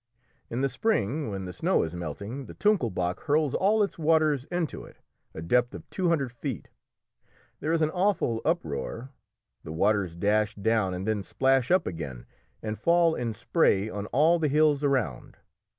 In 0.49 0.61
the 0.61 0.67
spring, 0.67 1.29
when 1.29 1.45
the 1.45 1.53
snow 1.53 1.83
is 1.83 1.93
melting, 1.93 2.47
the 2.47 2.55
Tunkelbach 2.55 3.19
hurls 3.25 3.53
all 3.53 3.83
its 3.83 3.99
waters 3.99 4.45
into 4.45 4.83
it, 4.83 4.97
a 5.35 5.43
depth 5.43 5.75
of 5.75 5.87
two 5.91 6.09
hundred 6.09 6.31
feet. 6.31 6.69
There 7.59 7.71
is 7.71 7.83
an 7.83 7.91
awful 7.91 8.41
uproar; 8.43 9.11
the 9.63 9.71
waters 9.71 10.15
dash 10.15 10.55
down 10.55 10.95
and 10.95 11.07
then 11.07 11.21
splash 11.21 11.69
up 11.69 11.85
again 11.85 12.25
and 12.63 12.79
fall 12.79 13.13
in 13.13 13.31
spray 13.33 13.91
on 13.91 14.07
all 14.07 14.39
the 14.39 14.47
hills 14.49 14.83
around. 14.83 15.37